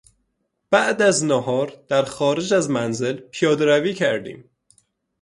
[0.71, 4.49] بعد از نهار در خارج از منزل پیادهروی کردیم.